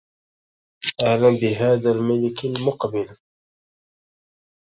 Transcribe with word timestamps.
أهلا 1.05 1.29
بهذا 1.29 1.91
الملك 1.91 2.45
المقبل 2.45 3.17